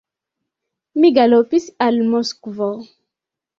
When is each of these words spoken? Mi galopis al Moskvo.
Mi 1.03 1.11
galopis 1.19 1.69
al 1.89 2.01
Moskvo. 2.17 2.73